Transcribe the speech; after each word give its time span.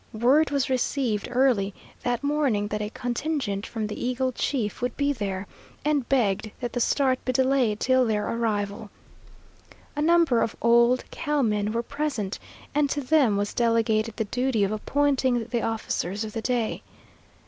Word 0.13 0.49
was 0.49 0.67
received 0.67 1.27
early 1.31 1.75
that 2.01 2.23
morning 2.23 2.69
that 2.69 2.81
a 2.81 2.89
contingent 2.89 3.67
from 3.67 3.85
the 3.85 4.03
Eagle 4.03 4.31
Chief 4.31 4.81
would 4.81 4.97
be 4.97 5.13
there, 5.13 5.45
and 5.85 6.09
begged 6.09 6.49
that 6.59 6.73
the 6.73 6.79
start 6.79 7.23
be 7.23 7.31
delayed 7.31 7.79
till 7.79 8.03
their 8.03 8.27
arrival. 8.27 8.89
A 9.95 10.01
number 10.01 10.41
of 10.41 10.55
old 10.59 11.03
cowmen 11.11 11.71
were 11.71 11.83
present, 11.83 12.39
and 12.73 12.89
to 12.89 12.99
them 13.01 13.37
was 13.37 13.53
delegated 13.53 14.17
the 14.17 14.25
duty 14.25 14.63
of 14.63 14.71
appointing 14.71 15.45
the 15.45 15.61
officers 15.61 16.23
of 16.23 16.33
the 16.33 16.41
day. 16.41 16.81